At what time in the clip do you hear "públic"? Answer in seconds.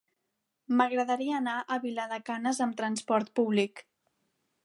3.41-3.87